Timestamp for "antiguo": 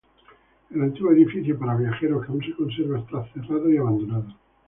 0.81-1.11